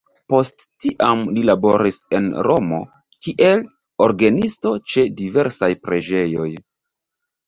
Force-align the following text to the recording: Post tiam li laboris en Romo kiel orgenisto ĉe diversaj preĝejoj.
Post 0.33 0.61
tiam 0.83 1.19
li 1.33 1.41
laboris 1.49 1.99
en 2.19 2.29
Romo 2.47 2.79
kiel 3.27 3.61
orgenisto 4.05 4.71
ĉe 4.95 5.05
diversaj 5.21 5.71
preĝejoj. 5.85 6.47